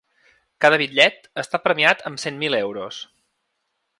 Cada 0.63 0.79
bitllet 0.81 1.27
està 1.43 1.59
premiat 1.67 2.03
amb 2.11 2.23
cent 2.25 2.41
mil 2.45 2.57
euros. 2.63 3.03